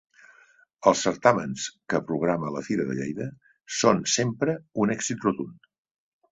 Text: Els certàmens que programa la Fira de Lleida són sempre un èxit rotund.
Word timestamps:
Els 0.91 1.03
certàmens 1.07 1.65
que 1.93 2.01
programa 2.07 2.51
la 2.57 2.65
Fira 2.69 2.87
de 2.89 2.97
Lleida 3.01 3.29
són 3.83 4.03
sempre 4.17 4.59
un 4.87 4.99
èxit 4.99 5.31
rotund. 5.31 5.73